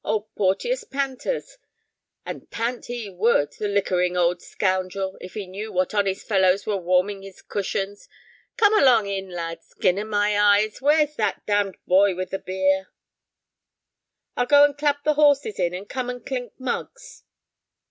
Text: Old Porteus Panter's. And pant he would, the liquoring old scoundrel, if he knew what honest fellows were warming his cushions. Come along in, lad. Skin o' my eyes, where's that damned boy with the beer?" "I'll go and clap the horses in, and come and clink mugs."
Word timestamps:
Old 0.03 0.33
Porteus 0.33 0.83
Panter's. 0.83 1.59
And 2.25 2.49
pant 2.49 2.87
he 2.87 3.07
would, 3.07 3.53
the 3.59 3.67
liquoring 3.67 4.17
old 4.17 4.41
scoundrel, 4.41 5.15
if 5.21 5.35
he 5.35 5.45
knew 5.45 5.71
what 5.71 5.93
honest 5.93 6.27
fellows 6.27 6.65
were 6.65 6.75
warming 6.75 7.21
his 7.21 7.43
cushions. 7.43 8.09
Come 8.57 8.73
along 8.79 9.05
in, 9.05 9.29
lad. 9.29 9.61
Skin 9.63 9.99
o' 9.99 10.03
my 10.05 10.35
eyes, 10.39 10.81
where's 10.81 11.15
that 11.17 11.45
damned 11.45 11.77
boy 11.85 12.15
with 12.15 12.31
the 12.31 12.39
beer?" 12.39 12.89
"I'll 14.35 14.47
go 14.47 14.63
and 14.63 14.75
clap 14.75 15.03
the 15.03 15.13
horses 15.13 15.59
in, 15.59 15.75
and 15.75 15.87
come 15.87 16.09
and 16.09 16.25
clink 16.25 16.53
mugs." 16.59 17.21